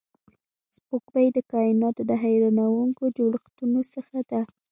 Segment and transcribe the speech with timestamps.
[0.75, 4.41] سپوږمۍ د کایناتو د حیرانونکو جوړښتونو څخه ده